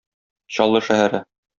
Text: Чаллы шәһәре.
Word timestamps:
Чаллы 0.57 0.83
шәһәре. 0.89 1.25